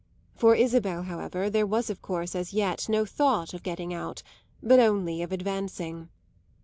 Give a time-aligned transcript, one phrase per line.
[0.33, 4.23] For Isabel, however, there was of course as yet no thought of getting out,
[4.63, 6.09] but only of advancing.